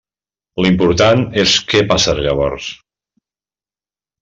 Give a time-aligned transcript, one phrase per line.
[0.65, 2.73] L'important és què passarà llavors.